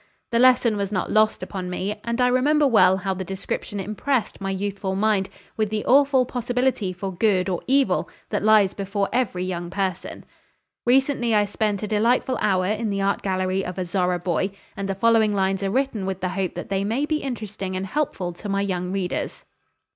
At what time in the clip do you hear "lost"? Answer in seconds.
1.11-1.43